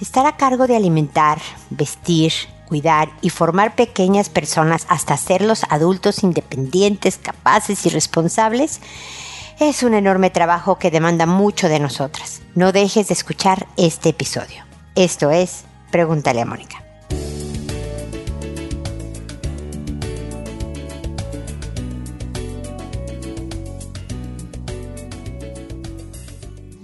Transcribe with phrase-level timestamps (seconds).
[0.00, 1.38] Estar a cargo de alimentar,
[1.70, 2.32] vestir,
[2.68, 8.80] cuidar y formar pequeñas personas hasta hacerlos adultos independientes, capaces y responsables
[9.58, 12.42] es un enorme trabajo que demanda mucho de nosotras.
[12.54, 14.64] No dejes de escuchar este episodio.
[14.94, 16.87] Esto es Pregúntale a Mónica.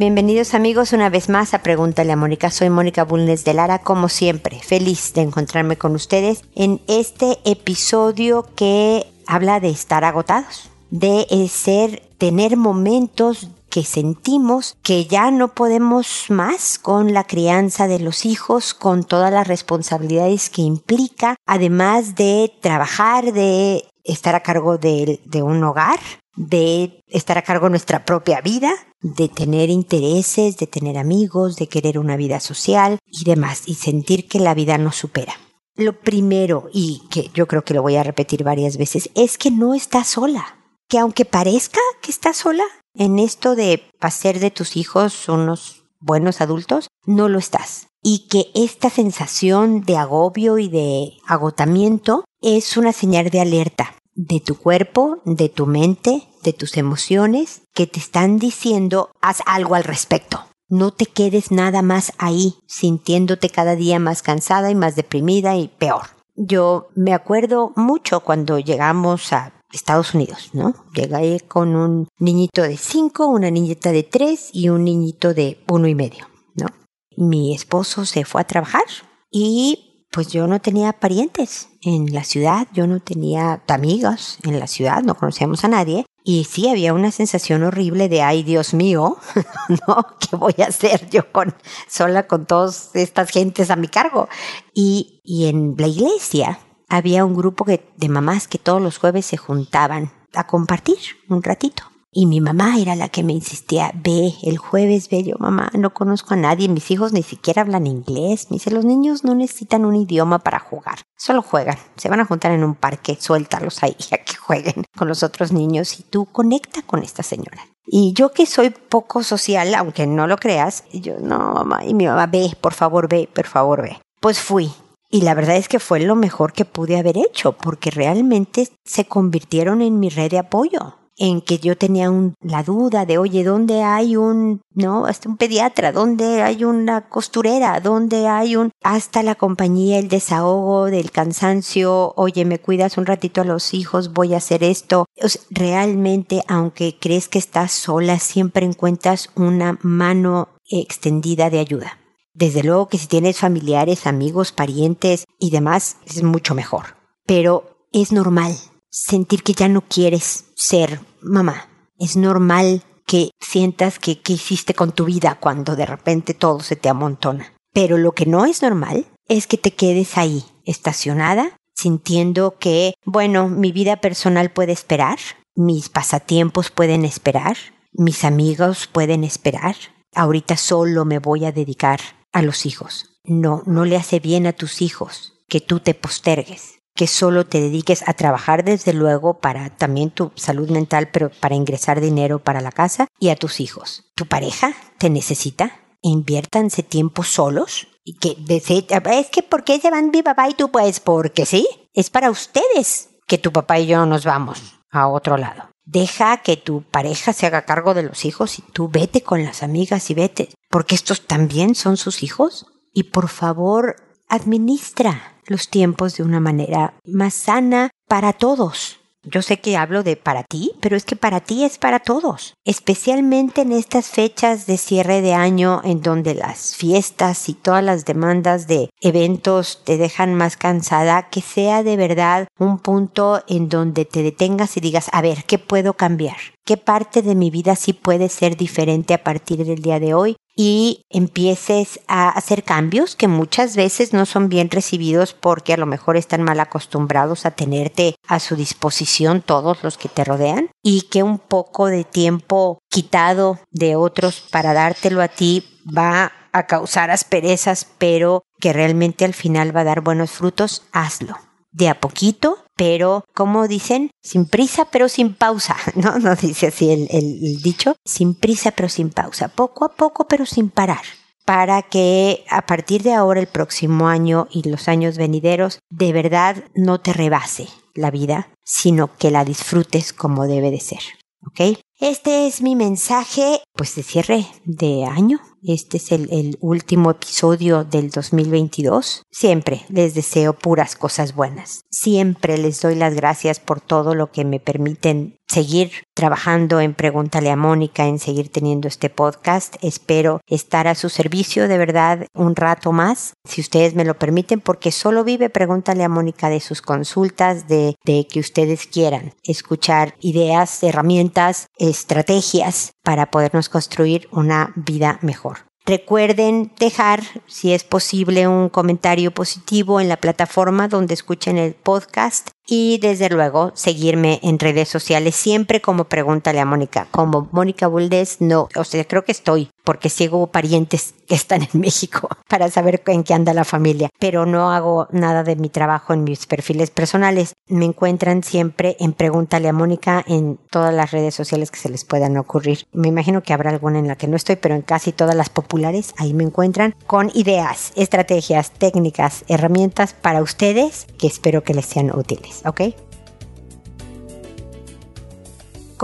[0.05, 2.50] Bienvenidos amigos una vez más a Pregúntale a Mónica.
[2.50, 8.46] Soy Mónica Bulnes de Lara, como siempre, feliz de encontrarme con ustedes en este episodio
[8.54, 16.26] que habla de estar agotados, de ser, tener momentos que sentimos que ya no podemos
[16.29, 22.53] más con la crianza de los hijos, con todas las responsabilidades que implica, además de
[22.61, 25.98] trabajar, de estar a cargo de, de un hogar,
[26.37, 31.69] de estar a cargo de nuestra propia vida, de tener intereses, de tener amigos, de
[31.69, 35.35] querer una vida social y demás, y sentir que la vida nos supera.
[35.77, 39.51] Lo primero, y que yo creo que lo voy a repetir varias veces, es que
[39.51, 40.61] no estás sola.
[40.89, 46.41] Que aunque parezca que estás sola en esto de hacer de tus hijos unos buenos
[46.41, 47.89] adultos, no lo estás.
[48.03, 54.41] Y que esta sensación de agobio y de agotamiento es una señal de alerta de
[54.41, 59.84] tu cuerpo, de tu mente, de tus emociones que te están diciendo haz algo al
[59.84, 60.45] respecto.
[60.69, 65.69] No te quedes nada más ahí, sintiéndote cada día más cansada y más deprimida y
[65.69, 66.03] peor.
[66.37, 70.75] Yo me acuerdo mucho cuando llegamos a Estados Unidos, ¿no?
[70.95, 75.87] Llegué con un niñito de cinco, una niñita de tres y un niñito de uno
[75.89, 76.69] y medio, ¿no?
[77.17, 78.85] Mi esposo se fue a trabajar
[79.31, 84.69] y pues yo no tenía parientes en la ciudad, yo no tenía amigas en la
[84.69, 86.07] ciudad, no conocíamos a nadie.
[86.23, 89.19] Y sí, había una sensación horrible de, ay, Dios mío,
[89.69, 90.07] ¿no?
[90.20, 91.53] ¿Qué voy a hacer yo con,
[91.89, 94.29] sola con todas estas gentes a mi cargo?
[94.73, 99.36] Y, y en la iglesia había un grupo de mamás que todos los jueves se
[99.36, 100.98] juntaban a compartir
[101.29, 101.94] un ratito.
[102.17, 105.92] Y mi mamá era la que me insistía, ve, el jueves ve yo, mamá, no
[105.92, 108.47] conozco a nadie, mis hijos ni siquiera hablan inglés.
[108.51, 112.25] Me dice, los niños no necesitan un idioma para jugar, solo juegan, se van a
[112.25, 116.27] juntar en un parque, suéltalos ahí a que jueguen con los otros niños y tú
[116.27, 117.67] conecta con esta señora.
[117.85, 122.07] Y yo que soy poco social, aunque no lo creas, yo, no, mamá, y mi
[122.07, 123.98] mamá, ve, por favor, ve, por favor, ve.
[124.20, 124.70] Pues fui,
[125.11, 129.04] y la verdad es que fue lo mejor que pude haber hecho, porque realmente se
[129.04, 133.44] convirtieron en mi red de apoyo en que yo tenía un, la duda de, oye,
[133.44, 135.92] ¿dónde hay un, no, hasta un pediatra?
[135.92, 137.80] ¿Dónde hay una costurera?
[137.80, 142.12] ¿Dónde hay un, hasta la compañía, el desahogo del cansancio?
[142.16, 144.12] Oye, ¿me cuidas un ratito a los hijos?
[144.12, 145.06] Voy a hacer esto.
[145.50, 151.98] realmente, aunque crees que estás sola, siempre encuentras una mano extendida de ayuda.
[152.32, 156.96] Desde luego que si tienes familiares, amigos, parientes y demás, es mucho mejor.
[157.26, 158.56] Pero es normal
[158.94, 161.69] sentir que ya no quieres ser mamá.
[161.99, 166.77] Es normal que sientas que, qué hiciste con tu vida cuando de repente todo se
[166.77, 167.53] te amontona.
[167.72, 173.49] Pero lo que no es normal es que te quedes ahí, estacionada, sintiendo que, bueno,
[173.49, 175.19] mi vida personal puede esperar,
[175.56, 177.56] mis pasatiempos pueden esperar,
[177.93, 179.75] mis amigos pueden esperar,
[180.15, 182.00] ahorita solo me voy a dedicar
[182.32, 183.19] a los hijos.
[183.25, 187.60] No, no le hace bien a tus hijos que tú te postergues que solo te
[187.60, 192.60] dediques a trabajar desde luego para también tu salud mental, pero para ingresar dinero para
[192.60, 194.05] la casa y a tus hijos.
[194.15, 195.81] ¿Tu pareja te necesita?
[196.03, 201.00] Inviértanse tiempo solos y que es que ¿por qué llevan mi papá y tú pues
[201.00, 201.66] porque sí?
[201.94, 205.71] Es para ustedes que tu papá y yo nos vamos a otro lado.
[205.87, 209.62] Deja que tu pareja se haga cargo de los hijos y tú vete con las
[209.62, 212.66] amigas y vete, porque estos también son sus hijos.
[212.93, 213.97] Y por favor,
[214.28, 218.99] administra los tiempos de una manera más sana para todos.
[219.27, 222.55] Yo sé que hablo de para ti, pero es que para ti es para todos,
[222.65, 228.05] especialmente en estas fechas de cierre de año en donde las fiestas y todas las
[228.05, 234.05] demandas de eventos te dejan más cansada, que sea de verdad un punto en donde
[234.05, 236.37] te detengas y digas, a ver, ¿qué puedo cambiar?
[236.64, 240.37] ¿Qué parte de mi vida sí puede ser diferente a partir del día de hoy?
[240.56, 245.87] y empieces a hacer cambios que muchas veces no son bien recibidos porque a lo
[245.87, 251.02] mejor están mal acostumbrados a tenerte a su disposición todos los que te rodean y
[251.02, 257.11] que un poco de tiempo quitado de otros para dártelo a ti va a causar
[257.11, 261.37] asperezas, pero que realmente al final va a dar buenos frutos, hazlo
[261.72, 266.19] de a poquito, pero como dicen, sin prisa pero sin pausa, ¿no?
[266.19, 270.47] No dice así el, el, dicho, sin prisa pero sin pausa, poco a poco pero
[270.47, 271.03] sin parar.
[271.44, 276.65] para que a partir de ahora, el próximo año y los años venideros, de verdad
[276.75, 281.00] no te rebase la vida, sino que la disfrutes como debe de ser.
[281.47, 281.79] ¿Ok?
[282.00, 285.41] Este es mi mensaje, pues de cierre de año.
[285.66, 289.22] Este es el, último episodio del 2022.
[289.31, 291.84] Siempre les deseo puras cosas buenas.
[291.90, 297.48] Siempre les doy las gracias por todo lo que me permiten seguir trabajando en Pregúntale
[297.48, 299.76] a Mónica, en seguir teniendo este podcast.
[299.82, 304.60] Espero estar a su servicio de verdad un rato más, si ustedes me lo permiten,
[304.60, 310.16] porque solo vive Pregúntale a Mónica de sus consultas, de, de que ustedes quieran escuchar
[310.18, 315.58] ideas, herramientas, estrategias para podernos construir una vida mejor.
[315.86, 322.48] Recuerden dejar, si es posible, un comentario positivo en la plataforma donde escuchen el podcast
[322.66, 327.06] y desde luego seguirme en redes sociales siempre como pregúntale a Mónica.
[327.11, 331.81] Como Mónica Buldes, no, o sea, creo que estoy porque sigo parientes que están en
[331.81, 336.14] México para saber en qué anda la familia, pero no hago nada de mi trabajo
[336.14, 337.55] en mis perfiles personales.
[337.69, 342.05] Me encuentran siempre en Pregúntale a Mónica en todas las redes sociales que se les
[342.05, 342.87] puedan ocurrir.
[342.93, 345.50] Me imagino que habrá alguna en la que no estoy, pero en casi todas las
[345.50, 351.87] populares ahí me encuentran con ideas, estrategias, técnicas, herramientas para ustedes que espero que les
[351.87, 352.53] sean útiles.
[352.64, 352.94] ¿Ok?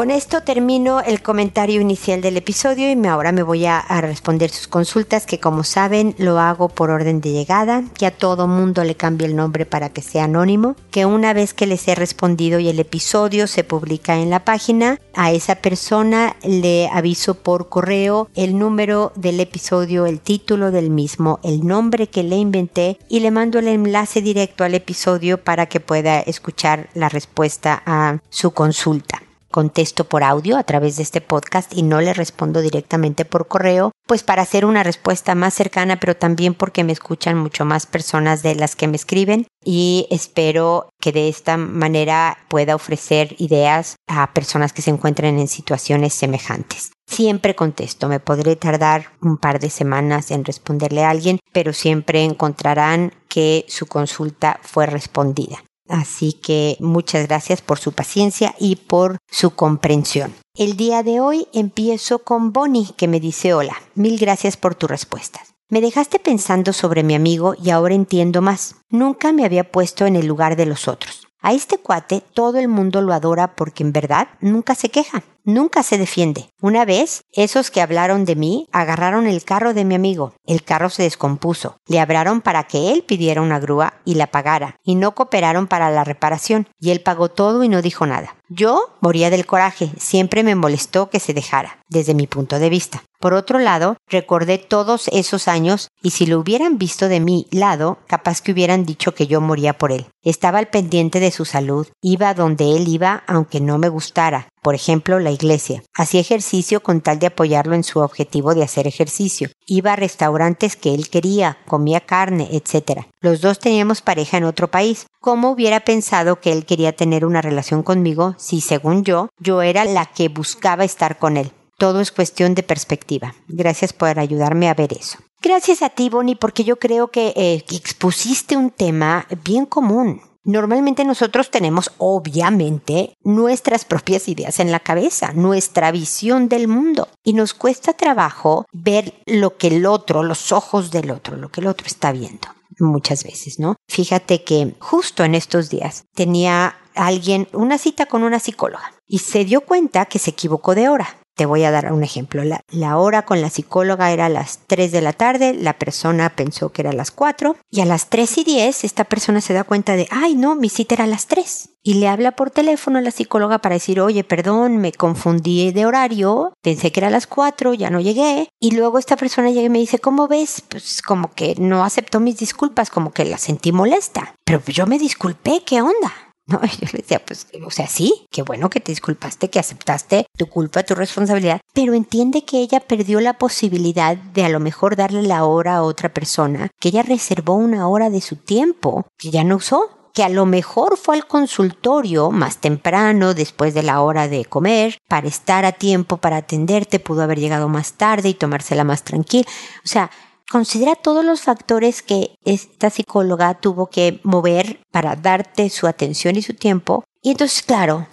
[0.00, 4.66] Con esto termino el comentario inicial del episodio y ahora me voy a, responder sus
[4.66, 8.94] consultas que como saben lo hago por orden de llegada, que a todo mundo le
[8.94, 12.70] cambie el nombre para que sea anónimo, que una vez que les he respondido y
[12.70, 18.58] el episodio se publica en la página, a esa persona le aviso por correo el
[18.58, 23.58] número del episodio, el título del mismo, el nombre que le inventé y le mando
[23.58, 29.19] el enlace directo al episodio para que pueda escuchar la respuesta a su consulta
[29.50, 33.92] contesto por audio a través de este podcast y no le respondo directamente por correo,
[34.06, 38.42] pues para hacer una respuesta más cercana, pero también porque me escuchan mucho más personas
[38.42, 44.32] de las que me escriben y espero que de esta manera pueda ofrecer ideas a
[44.32, 46.92] personas que se encuentren en situaciones semejantes.
[47.06, 52.22] Siempre contesto, me podré tardar un par de semanas en responderle a alguien, pero siempre
[52.22, 55.64] encontrarán que su consulta fue respondida.
[55.90, 60.32] Así que muchas gracias por su paciencia y por su comprensión.
[60.56, 64.86] El día de hoy empiezo con Bonnie que me dice hola, mil gracias por tu
[64.86, 65.40] respuesta.
[65.68, 68.76] Me dejaste pensando sobre mi amigo y ahora entiendo más.
[68.88, 71.26] Nunca me había puesto en el lugar de los otros.
[71.42, 75.82] A este cuate todo el mundo lo adora porque en verdad nunca se queja, nunca
[75.82, 76.50] se defiende.
[76.60, 80.34] Una vez, esos que hablaron de mí agarraron el carro de mi amigo.
[80.46, 81.76] El carro se descompuso.
[81.86, 85.90] Le hablaron para que él pidiera una grúa y la pagara, y no cooperaron para
[85.90, 88.36] la reparación, y él pagó todo y no dijo nada.
[88.48, 93.04] Yo moría del coraje, siempre me molestó que se dejara, desde mi punto de vista.
[93.20, 97.98] Por otro lado, recordé todos esos años y si lo hubieran visto de mi lado,
[98.06, 100.06] capaz que hubieran dicho que yo moría por él.
[100.24, 104.74] Estaba al pendiente de su salud, iba donde él iba aunque no me gustara, por
[104.74, 105.82] ejemplo, la iglesia.
[105.94, 109.50] Hacía ejercicio con tal de apoyarlo en su objetivo de hacer ejercicio.
[109.66, 113.06] Iba a restaurantes que él quería, comía carne, etc.
[113.20, 115.06] Los dos teníamos pareja en otro país.
[115.20, 119.84] ¿Cómo hubiera pensado que él quería tener una relación conmigo si, según yo, yo era
[119.84, 121.52] la que buscaba estar con él?
[121.78, 123.34] Todo es cuestión de perspectiva.
[123.48, 125.18] Gracias por ayudarme a ver eso.
[125.42, 130.20] Gracias a ti, Bonnie, porque yo creo que eh, expusiste un tema bien común.
[130.44, 137.08] Normalmente nosotros tenemos, obviamente, nuestras propias ideas en la cabeza, nuestra visión del mundo.
[137.22, 141.60] Y nos cuesta trabajo ver lo que el otro, los ojos del otro, lo que
[141.60, 143.76] el otro está viendo muchas veces, ¿no?
[143.88, 149.44] Fíjate que justo en estos días tenía alguien una cita con una psicóloga y se
[149.44, 151.19] dio cuenta que se equivocó de hora.
[151.34, 152.42] Te voy a dar un ejemplo.
[152.44, 156.70] La, hora con la psicóloga era a las 3 de la tarde, la persona pensó
[156.70, 159.96] que era las 4 y a las 3 y 10 esta persona se da cuenta
[159.96, 163.02] de, ay no, mi cita era a las 3 y le habla por teléfono a
[163.02, 167.26] la psicóloga para decir, oye, perdón, me confundí de horario, pensé que era a las
[167.26, 168.48] 4, ya no llegué.
[168.60, 170.62] Y luego esta persona llega y me dice, ¿cómo ves?
[170.68, 174.34] Pues como que no aceptó mis disculpas, como que la sentí molesta.
[174.44, 176.12] Pero yo me disculpé, ¿qué onda?
[176.60, 176.60] ¿no?
[176.62, 180.46] yo le decía, pues, o sea, sí, qué bueno que te disculpaste, que aceptaste tu
[180.46, 185.22] culpa, tu responsabilidad, pero entiende que ella perdió la posibilidad de a lo mejor darle
[185.22, 189.44] la hora a otra persona, que ella reservó una hora de su tiempo que ya
[189.44, 194.26] no usó que a lo mejor fue al consultorio más temprano, después de la hora
[194.26, 198.82] de comer, para estar a tiempo para atenderte, pudo haber llegado más tarde y tomársela
[198.82, 199.44] más tranquila.
[199.84, 200.10] O sea,
[200.50, 206.42] Considera todos los factores que esta psicóloga tuvo que mover para darte su atención y
[206.42, 207.04] su tiempo.
[207.22, 208.08] Y entonces, claro,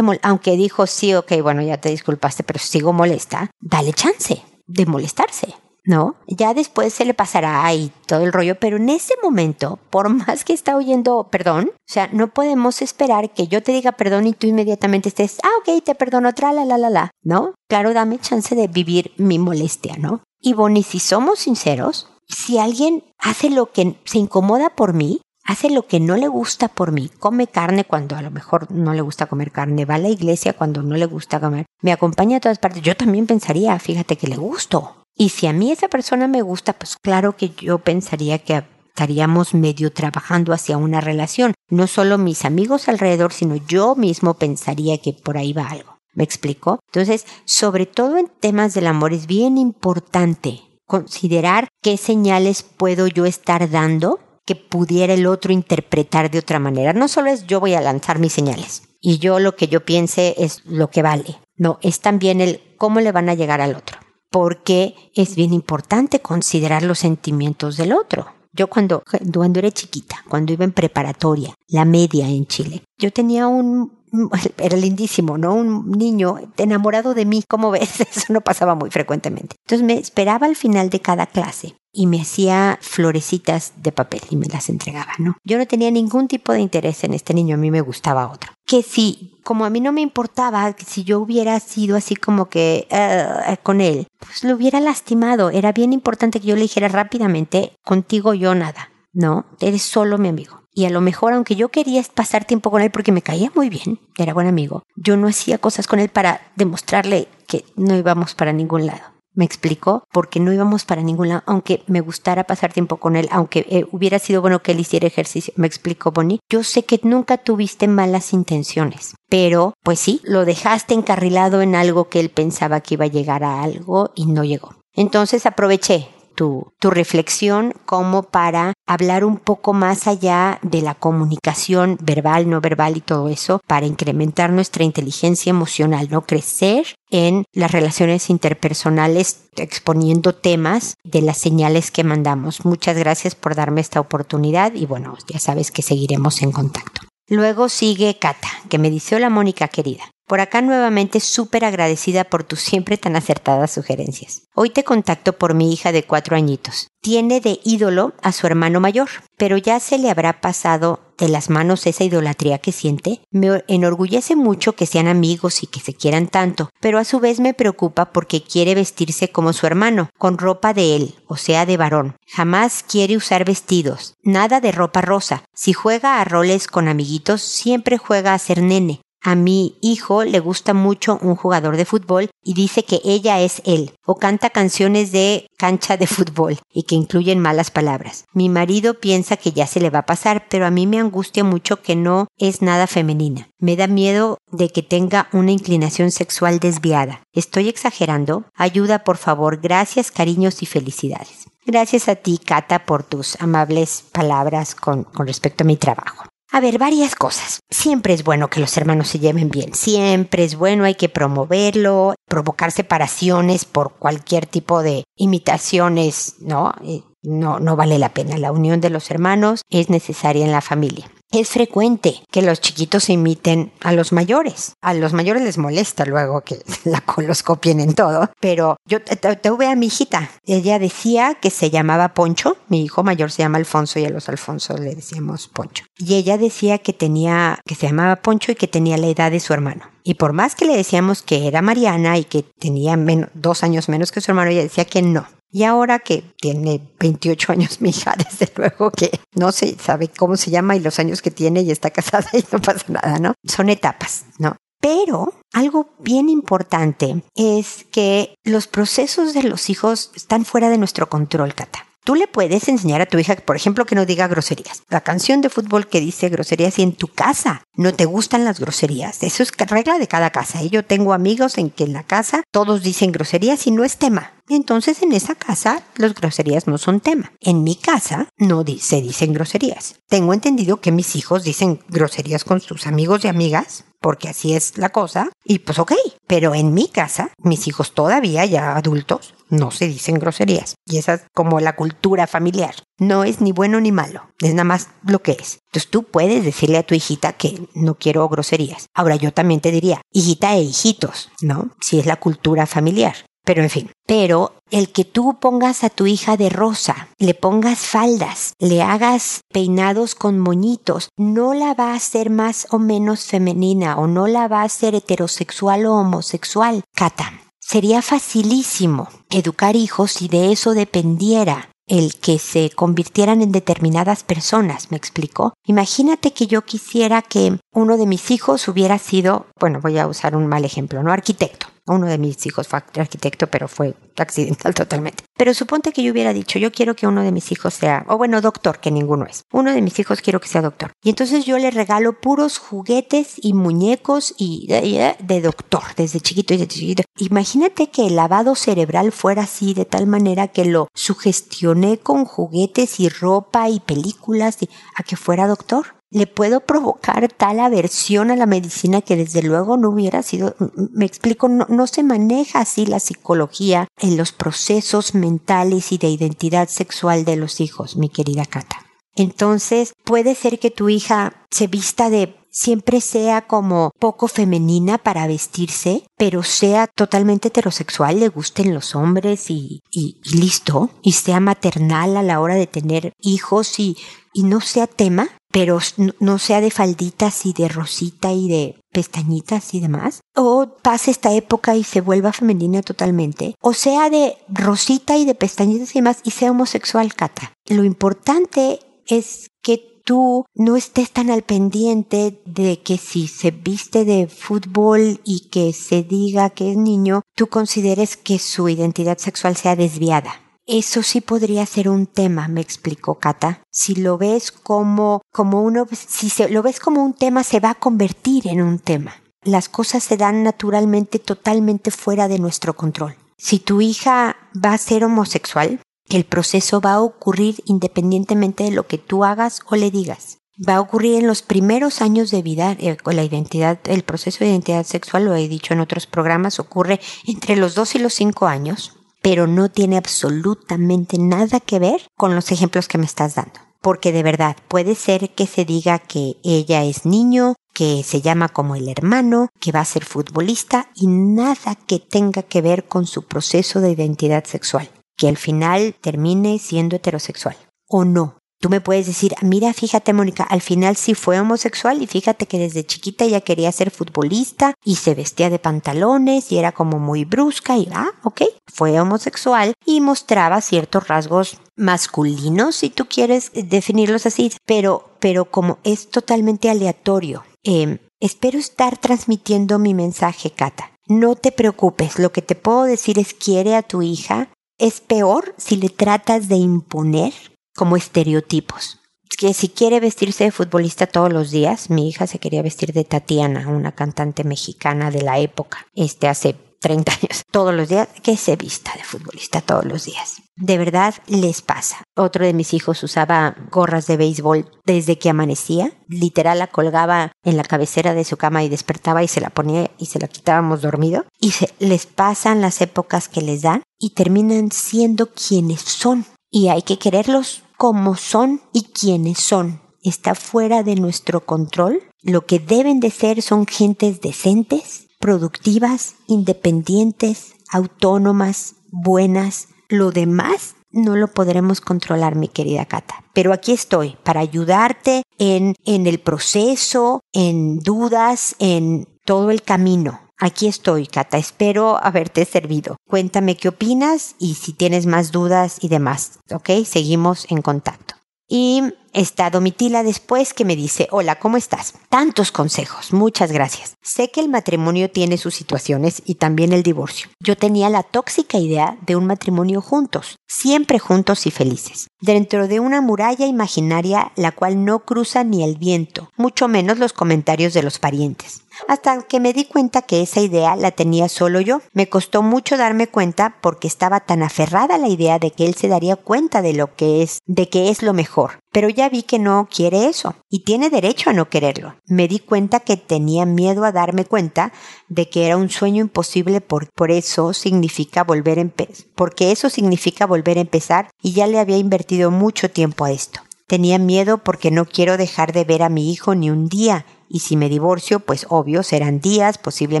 [0.22, 5.54] aunque dijo sí, ok, bueno, ya te disculpaste, pero sigo molesta, dale chance de molestarse.
[5.84, 6.16] ¿no?
[6.26, 10.44] Ya después se le pasará y todo el rollo, pero en ese momento, por más
[10.44, 14.32] que está oyendo perdón, o sea, no podemos esperar que yo te diga perdón y
[14.32, 17.54] tú inmediatamente estés, ah, ok, te perdono, tra, la, la, la, la, ¿no?
[17.68, 20.22] Claro, dame chance de vivir mi molestia, ¿no?
[20.40, 25.68] Y Bonnie, si somos sinceros, si alguien hace lo que se incomoda por mí, hace
[25.68, 29.02] lo que no le gusta por mí, come carne cuando a lo mejor no le
[29.02, 32.40] gusta comer carne, va a la iglesia cuando no le gusta comer, me acompaña a
[32.40, 35.04] todas partes, yo también pensaría, fíjate que le gusto.
[35.14, 39.52] Y si a mí esa persona me gusta, pues claro que yo pensaría que estaríamos
[39.52, 41.52] medio trabajando hacia una relación.
[41.68, 45.99] No solo mis amigos alrededor, sino yo mismo pensaría que por ahí va algo.
[46.14, 46.80] ¿Me explico?
[46.86, 53.24] Entonces, sobre todo en temas del amor es bien importante considerar qué señales puedo yo
[53.24, 56.92] estar dando que pudiera el otro interpretar de otra manera.
[56.92, 60.34] No solo es yo voy a lanzar mis señales y yo lo que yo piense
[60.38, 61.38] es lo que vale.
[61.56, 63.98] No, es también el cómo le van a llegar al otro.
[64.30, 68.26] Porque es bien importante considerar los sentimientos del otro.
[68.52, 69.02] Yo cuando,
[69.32, 73.99] cuando era chiquita, cuando iba en preparatoria, la media en Chile, yo tenía un
[74.58, 75.54] era lindísimo, ¿no?
[75.54, 79.56] Un niño enamorado de mí, como ves, eso no pasaba muy frecuentemente.
[79.64, 84.36] Entonces me esperaba al final de cada clase y me hacía florecitas de papel y
[84.36, 85.36] me las entregaba, ¿no?
[85.44, 88.52] Yo no tenía ningún tipo de interés en este niño, a mí me gustaba otro.
[88.64, 92.86] Que si, como a mí no me importaba, si yo hubiera sido así como que
[92.92, 95.50] uh, con él, pues lo hubiera lastimado.
[95.50, 99.46] Era bien importante que yo le dijera rápidamente, contigo yo nada, ¿no?
[99.60, 100.59] Eres solo mi amigo.
[100.72, 103.68] Y a lo mejor, aunque yo quería pasar tiempo con él porque me caía muy
[103.68, 108.34] bien, era buen amigo, yo no hacía cosas con él para demostrarle que no íbamos
[108.34, 109.02] para ningún lado.
[109.32, 110.04] ¿Me explicó?
[110.12, 113.86] Porque no íbamos para ningún lado, aunque me gustara pasar tiempo con él, aunque eh,
[113.92, 115.54] hubiera sido bueno que él hiciera ejercicio.
[115.56, 116.40] ¿Me explicó, Bonnie?
[116.50, 122.08] Yo sé que nunca tuviste malas intenciones, pero pues sí, lo dejaste encarrilado en algo
[122.08, 124.74] que él pensaba que iba a llegar a algo y no llegó.
[124.94, 126.08] Entonces aproveché
[126.40, 132.96] tu, reflexión como para hablar un poco más allá de la comunicación verbal, no verbal
[132.96, 140.34] y todo eso, para incrementar nuestra inteligencia emocional, no crecer en las relaciones interpersonales exponiendo
[140.34, 142.64] temas de las señales que mandamos.
[142.64, 147.02] Muchas gracias por darme esta oportunidad y bueno, ya sabes que seguiremos en contacto.
[147.28, 150.04] Luego sigue Cata, que me dice, hola Mónica querida.
[150.30, 154.42] Por acá nuevamente súper agradecida por tus siempre tan acertadas sugerencias.
[154.54, 156.86] Hoy te contacto por mi hija de cuatro añitos.
[157.00, 161.50] Tiene de ídolo a su hermano mayor, pero ya se le habrá pasado de las
[161.50, 163.22] manos esa idolatría que siente.
[163.32, 167.40] Me enorgullece mucho que sean amigos y que se quieran tanto, pero a su vez
[167.40, 171.76] me preocupa porque quiere vestirse como su hermano, con ropa de él, o sea, de
[171.76, 172.14] varón.
[172.28, 175.42] Jamás quiere usar vestidos, nada de ropa rosa.
[175.52, 179.00] Si juega a roles con amiguitos, siempre juega a ser nene.
[179.22, 183.60] A mi hijo le gusta mucho un jugador de fútbol y dice que ella es
[183.66, 188.24] él, o canta canciones de cancha de fútbol y que incluyen malas palabras.
[188.32, 191.44] Mi marido piensa que ya se le va a pasar, pero a mí me angustia
[191.44, 193.50] mucho que no es nada femenina.
[193.58, 197.22] Me da miedo de que tenga una inclinación sexual desviada.
[197.34, 198.44] ¿Estoy exagerando?
[198.54, 199.60] Ayuda, por favor.
[199.60, 201.46] Gracias, cariños y felicidades.
[201.66, 206.29] Gracias a ti, Cata, por tus amables palabras con, con respecto a mi trabajo.
[206.52, 207.60] A ver, varias cosas.
[207.70, 209.72] Siempre es bueno que los hermanos se lleven bien.
[209.72, 216.72] Siempre es bueno, hay que promoverlo, provocar separaciones por cualquier tipo de imitaciones, ¿no?
[216.84, 218.36] Eh, no, no vale la pena.
[218.36, 221.08] La unión de los hermanos es necesaria en la familia.
[221.32, 224.72] Es frecuente que los chiquitos imiten a los mayores.
[224.82, 228.30] A los mayores les molesta luego que la, los copien en todo.
[228.40, 228.98] Pero yo
[229.40, 230.28] tuve a mi hijita.
[230.44, 232.56] Ella decía que se llamaba Poncho.
[232.68, 235.84] Mi hijo mayor se llama Alfonso y a los Alfonso le decíamos Poncho.
[235.98, 239.38] Y ella decía que tenía, que se llamaba Poncho y que tenía la edad de
[239.38, 239.84] su hermano.
[240.02, 242.98] Y por más que le decíamos que era Mariana y que tenía
[243.34, 247.52] dos años menos que su hermano, ella decía que no, y ahora que tiene 28
[247.52, 251.22] años mi hija, desde luego que no se sabe cómo se llama y los años
[251.22, 253.34] que tiene y está casada y no pasa nada, ¿no?
[253.44, 254.56] Son etapas, ¿no?
[254.80, 261.10] Pero algo bien importante es que los procesos de los hijos están fuera de nuestro
[261.10, 261.86] control, Cata.
[262.04, 264.82] Tú le puedes enseñar a tu hija, por ejemplo, que no diga groserías.
[264.88, 268.58] La canción de fútbol que dice groserías y en tu casa no te gustan las
[268.58, 269.22] groserías.
[269.22, 270.62] Eso es regla de cada casa.
[270.62, 273.98] Y yo tengo amigos en que en la casa todos dicen groserías y no es
[273.98, 274.32] tema.
[274.48, 277.32] Entonces en esa casa las groserías no son tema.
[277.40, 279.96] En mi casa no se dicen groserías.
[280.08, 284.76] Tengo entendido que mis hijos dicen groserías con sus amigos y amigas, porque así es
[284.76, 285.92] la cosa, y pues ok,
[286.26, 290.74] pero en mi casa, mis hijos todavía ya adultos, no se dicen groserías.
[290.86, 292.74] Y esa es como la cultura familiar.
[292.98, 295.58] No es ni bueno ni malo, es nada más lo que es.
[295.66, 298.86] Entonces tú puedes decirle a tu hijita que no quiero groserías.
[298.94, 301.70] Ahora yo también te diría, hijita e hijitos, ¿no?
[301.80, 303.14] Si es la cultura familiar.
[303.44, 307.78] Pero en fin, pero el que tú pongas a tu hija de rosa, le pongas
[307.80, 313.96] faldas, le hagas peinados con moñitos, no la va a hacer más o menos femenina
[313.96, 317.32] o no la va a hacer heterosexual o homosexual, Cata.
[317.70, 324.90] Sería facilísimo educar hijos si de eso dependiera el que se convirtieran en determinadas personas,
[324.90, 325.54] me explicó.
[325.64, 330.34] Imagínate que yo quisiera que uno de mis hijos hubiera sido, bueno, voy a usar
[330.34, 331.12] un mal ejemplo, ¿no?
[331.12, 331.68] Arquitecto.
[331.90, 335.24] Uno de mis hijos fue arquitecto, pero fue accidental totalmente.
[335.36, 338.16] Pero suponte que yo hubiera dicho, yo quiero que uno de mis hijos sea, o
[338.16, 339.42] bueno, doctor, que ninguno es.
[339.52, 340.92] Uno de mis hijos quiero que sea doctor.
[341.02, 346.58] Y entonces yo le regalo puros juguetes y muñecos y de, doctor, desde chiquito y
[346.58, 347.02] desde chiquito.
[347.18, 353.00] Imagínate que el lavado cerebral fuera así, de tal manera que lo sugestioné con juguetes
[353.00, 354.58] y ropa y películas
[354.96, 359.76] a que fuera doctor le puedo provocar tal aversión a la medicina que desde luego
[359.76, 360.56] no hubiera sido,
[360.92, 366.68] me explico, no, se maneja así la psicología en los procesos mentales y de identidad
[366.68, 368.86] sexual de los hijos, mi querida Cata.
[369.14, 375.26] Entonces, puede ser que tu hija se vista de siempre sea como poco femenina para
[375.26, 382.16] vestirse, pero sea totalmente heterosexual, le gusten los hombres y, y, listo, y sea maternal
[382.16, 383.96] a la hora de tener hijos y,
[384.32, 385.78] y no sea tema, pero
[386.18, 391.32] no sea de falditas y de rosita y de pestañitas y demás, o pase esta
[391.32, 396.18] época y se vuelva femenina totalmente, o sea de rosita y de pestañitas y demás
[396.24, 397.52] y sea homosexual, Cata.
[397.66, 404.04] Lo importante es que tú no estés tan al pendiente de que si se viste
[404.04, 409.56] de fútbol y que se diga que es niño, tú consideres que su identidad sexual
[409.56, 410.49] sea desviada.
[410.72, 413.60] Eso sí podría ser un tema, me explicó Cata.
[413.72, 417.70] Si lo ves como, como uno, si se, lo ves como un tema, se va
[417.70, 419.16] a convertir en un tema.
[419.42, 423.16] Las cosas se dan naturalmente totalmente fuera de nuestro control.
[423.36, 428.86] Si tu hija va a ser homosexual, el proceso va a ocurrir independientemente de lo
[428.86, 430.38] que tú hagas o le digas.
[430.56, 434.50] Va a ocurrir en los primeros años de vida, eh, la identidad, el proceso de
[434.50, 438.46] identidad sexual, lo he dicho en otros programas, ocurre entre los 2 y los 5
[438.46, 443.60] años pero no tiene absolutamente nada que ver con los ejemplos que me estás dando.
[443.80, 448.48] Porque de verdad puede ser que se diga que ella es niño, que se llama
[448.48, 453.06] como el hermano, que va a ser futbolista y nada que tenga que ver con
[453.06, 457.56] su proceso de identidad sexual, que al final termine siendo heterosexual
[457.88, 458.39] o no.
[458.62, 462.58] Tú me puedes decir, mira, fíjate Mónica, al final sí fue homosexual y fíjate que
[462.58, 467.24] desde chiquita ya quería ser futbolista y se vestía de pantalones y era como muy
[467.24, 474.26] brusca y, ah, ok, fue homosexual y mostraba ciertos rasgos masculinos, si tú quieres definirlos
[474.26, 477.44] así, pero, pero como es totalmente aleatorio.
[477.62, 480.92] Em, espero estar transmitiendo mi mensaje, Cata.
[481.06, 484.50] No te preocupes, lo que te puedo decir es quiere a tu hija.
[484.76, 487.32] Es peor si le tratas de imponer
[487.74, 488.98] como estereotipos.
[489.38, 493.04] Que si quiere vestirse de futbolista todos los días, mi hija se quería vestir de
[493.04, 498.36] Tatiana, una cantante mexicana de la época, este hace 30 años, todos los días, que
[498.36, 500.42] se vista de futbolista todos los días.
[500.56, 502.02] De verdad les pasa.
[502.16, 505.92] Otro de mis hijos usaba gorras de béisbol desde que amanecía.
[506.08, 509.90] Literal la colgaba en la cabecera de su cama y despertaba y se la ponía
[509.96, 511.24] y se la quitábamos dormido.
[511.40, 516.26] Y se les pasan las épocas que les dan y terminan siendo quienes son.
[516.50, 519.80] Y hay que quererlos como son y quiénes son.
[520.02, 522.02] Está fuera de nuestro control.
[522.22, 529.68] Lo que deben de ser son gentes decentes, productivas, independientes, autónomas, buenas.
[529.88, 533.24] Lo demás no lo podremos controlar, mi querida Cata.
[533.32, 540.19] Pero aquí estoy para ayudarte en, en el proceso, en dudas, en todo el camino.
[540.42, 541.36] Aquí estoy, Cata.
[541.36, 542.96] Espero haberte servido.
[543.06, 546.38] Cuéntame qué opinas y si tienes más dudas y demás.
[546.50, 546.70] ¿Ok?
[546.86, 548.14] Seguimos en contacto.
[548.48, 551.94] Y está Domitila después que me dice, hola, ¿cómo estás?
[552.08, 553.94] Tantos consejos, muchas gracias.
[554.02, 557.30] Sé que el matrimonio tiene sus situaciones y también el divorcio.
[557.40, 562.80] Yo tenía la tóxica idea de un matrimonio juntos, siempre juntos y felices, dentro de
[562.80, 567.82] una muralla imaginaria la cual no cruza ni el viento, mucho menos los comentarios de
[567.82, 571.80] los parientes hasta que me di cuenta que esa idea la tenía solo yo.
[571.92, 575.74] Me costó mucho darme cuenta porque estaba tan aferrada a la idea de que él
[575.74, 578.60] se daría cuenta de lo que es, de que es lo mejor.
[578.72, 581.96] Pero ya vi que no quiere eso y tiene derecho a no quererlo.
[582.06, 584.72] Me di cuenta que tenía miedo a darme cuenta
[585.08, 589.70] de que era un sueño imposible por, por eso significa volver a empezar, porque eso
[589.70, 593.40] significa volver a empezar y ya le había invertido mucho tiempo a esto.
[593.66, 597.38] Tenía miedo porque no quiero dejar de ver a mi hijo ni un día Y
[597.38, 600.00] si me divorcio, pues obvio, serán días, posible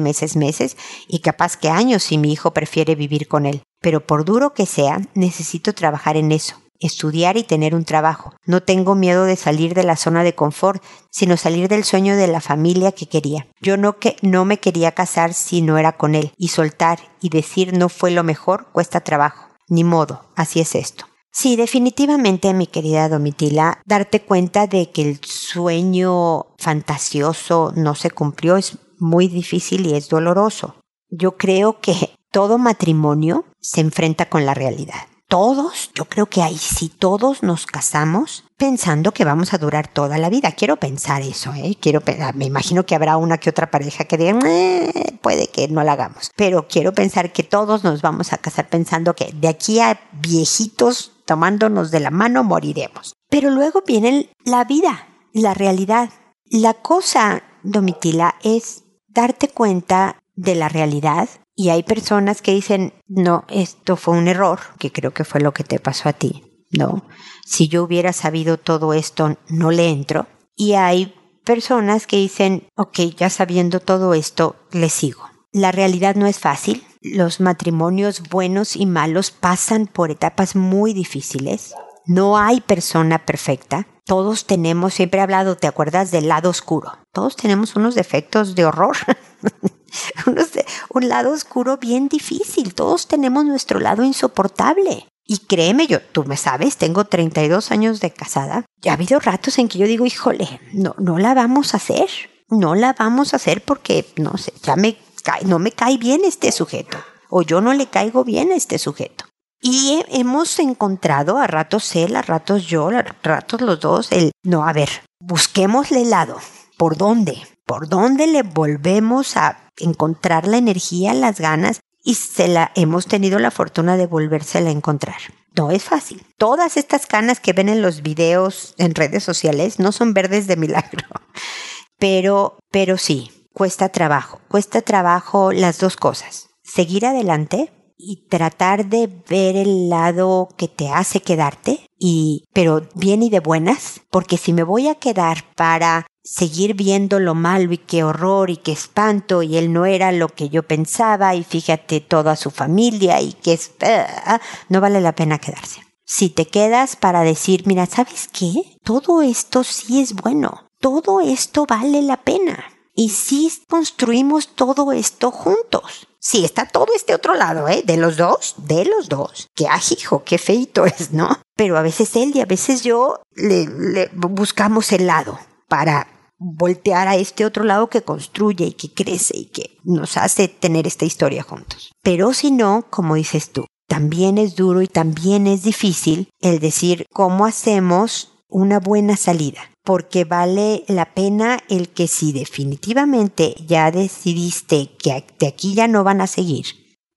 [0.00, 3.62] meses, meses, y capaz que años si mi hijo prefiere vivir con él.
[3.80, 8.34] Pero por duro que sea, necesito trabajar en eso estudiar y tener un trabajo.
[8.44, 12.26] No tengo miedo de salir de la zona de confort, sino salir del sueño de
[12.26, 13.46] la familia que quería.
[13.60, 17.28] Yo no que no me quería casar si no era con él y soltar y
[17.28, 19.48] decir no fue lo mejor cuesta trabajo.
[19.68, 21.04] Ni modo, así es esto.
[21.32, 28.56] Sí, definitivamente, mi querida Domitila, darte cuenta de que el sueño fantasioso no se cumplió
[28.56, 30.74] es muy difícil y es doloroso.
[31.08, 36.58] Yo creo que todo matrimonio se enfrenta con la realidad todos, yo creo que ahí
[36.58, 40.50] sí todos nos casamos pensando que vamos a durar toda la vida.
[40.52, 41.76] Quiero pensar eso, ¿eh?
[41.80, 42.02] Quiero,
[42.34, 45.92] me imagino que habrá una que otra pareja que diga, eh, puede que no la
[45.92, 46.32] hagamos.
[46.34, 51.12] Pero quiero pensar que todos nos vamos a casar pensando que de aquí a viejitos
[51.26, 53.14] tomándonos de la mano moriremos.
[53.30, 56.10] Pero luego viene la vida, la realidad.
[56.46, 61.28] La cosa, Domitila, es darte cuenta de la realidad,
[61.60, 65.52] y hay personas que dicen, no, esto fue un error, que creo que fue lo
[65.52, 67.04] que te pasó a ti, ¿no?
[67.44, 70.26] Si yo hubiera sabido todo esto, no le entro.
[70.56, 75.28] Y hay personas que dicen, ok, ya sabiendo todo esto, le sigo.
[75.52, 76.82] La realidad no es fácil.
[77.02, 81.74] Los matrimonios buenos y malos pasan por etapas muy difíciles.
[82.06, 83.86] No hay persona perfecta.
[84.06, 86.92] Todos tenemos, siempre he hablado, ¿te acuerdas del lado oscuro?
[87.12, 88.96] Todos tenemos unos defectos de horror.
[90.90, 92.74] un lado oscuro bien difícil.
[92.74, 95.06] Todos tenemos nuestro lado insoportable.
[95.24, 98.64] Y créeme, yo, tú me sabes, tengo 32 años de casada.
[98.80, 102.08] Ya ha habido ratos en que yo digo, híjole, no, no la vamos a hacer.
[102.48, 106.22] No la vamos a hacer porque, no sé, ya me cae, no me cae bien
[106.24, 106.98] este sujeto.
[107.28, 109.24] O yo no le caigo bien a este sujeto.
[109.62, 114.66] Y hemos encontrado a ratos él, a ratos yo, a ratos los dos, el, no,
[114.66, 114.88] a ver,
[115.20, 116.38] busquémosle el lado.
[116.76, 117.40] ¿Por dónde?
[117.70, 123.38] ¿Por dónde le volvemos a encontrar la energía, las ganas y se la hemos tenido
[123.38, 125.18] la fortuna de volvérsela a encontrar.
[125.56, 126.26] No es fácil.
[126.36, 130.56] Todas estas canas que ven en los videos en redes sociales no son verdes de
[130.56, 131.06] milagro.
[132.00, 134.40] Pero, pero sí, cuesta trabajo.
[134.48, 136.48] Cuesta trabajo las dos cosas.
[136.64, 143.22] Seguir adelante y tratar de ver el lado que te hace quedarte y pero bien
[143.22, 147.78] y de buenas, porque si me voy a quedar para seguir viendo lo malo y
[147.78, 152.00] qué horror y qué espanto y él no era lo que yo pensaba y fíjate
[152.00, 153.72] toda su familia y que es...
[153.80, 155.82] Ah, no vale la pena quedarse.
[156.04, 158.76] Si te quedas para decir, mira, ¿sabes qué?
[158.82, 162.64] Todo esto sí es bueno, todo esto vale la pena.
[162.94, 166.08] Y si construimos todo esto juntos.
[166.18, 167.82] Sí, está todo este otro lado, ¿eh?
[167.86, 169.48] De los dos, de los dos.
[169.54, 171.38] Qué ajijo, qué feito es, ¿no?
[171.56, 175.38] Pero a veces él y a veces yo le buscamos el lado
[175.70, 180.48] para voltear a este otro lado que construye y que crece y que nos hace
[180.48, 181.92] tener esta historia juntos.
[182.02, 187.06] Pero si no, como dices tú, también es duro y también es difícil el decir
[187.12, 194.90] cómo hacemos una buena salida, porque vale la pena el que si definitivamente ya decidiste
[194.96, 196.66] que de aquí ya no van a seguir,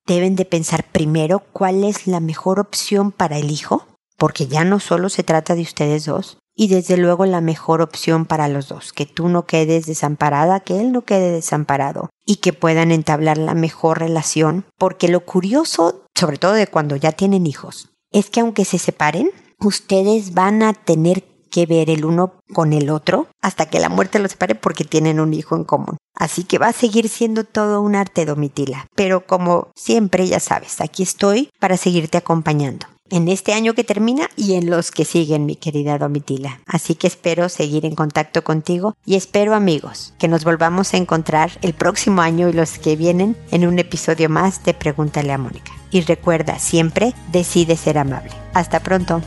[0.06, 3.88] deben de pensar primero cuál es la mejor opción para el hijo,
[4.18, 8.26] porque ya no solo se trata de ustedes dos, y desde luego la mejor opción
[8.26, 12.54] para los dos, que tú no quedes desamparada, que él no quede desamparado y que
[12.54, 17.90] puedan entablar la mejor relación, porque lo curioso, sobre todo de cuando ya tienen hijos,
[18.12, 22.90] es que aunque se separen, ustedes van a tener que ver el uno con el
[22.90, 25.98] otro hasta que la muerte los separe porque tienen un hijo en común.
[26.16, 28.88] Así que va a seguir siendo todo un arte, Domitila.
[28.96, 34.28] Pero como siempre, ya sabes, aquí estoy para seguirte acompañando en este año que termina
[34.36, 36.62] y en los que siguen, mi querida Domitila.
[36.66, 41.52] Así que espero seguir en contacto contigo y espero, amigos, que nos volvamos a encontrar
[41.62, 45.72] el próximo año y los que vienen en un episodio más de Pregúntale a Mónica.
[45.92, 48.32] Y recuerda, siempre decide ser amable.
[48.56, 49.22] Hasta pronto.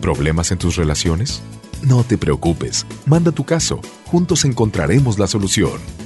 [0.00, 1.42] ¿Problemas en tus relaciones?
[1.82, 6.05] No te preocupes, manda tu caso, juntos encontraremos la solución